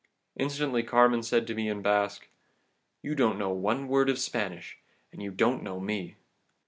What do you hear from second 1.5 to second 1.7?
me